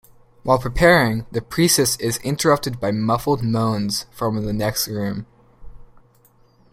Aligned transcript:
While 0.41 0.57
preparing, 0.57 1.27
the 1.31 1.43
Priest 1.43 1.77
is 1.77 2.17
interrupted 2.23 2.79
by 2.79 2.89
muffled 2.91 3.43
moans 3.43 4.07
from 4.11 4.43
the 4.43 4.51
next 4.51 4.87
room. 4.87 5.27